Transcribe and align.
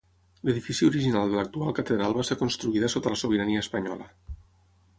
L'edifici 0.47 0.87
original 0.91 1.33
de 1.33 1.37
l'actual 1.39 1.75
catedral 1.81 2.17
va 2.19 2.25
ser 2.31 2.37
construïda 2.41 2.89
sota 2.97 3.15
la 3.15 3.21
sobirania 3.25 3.63
espanyola. 3.67 4.09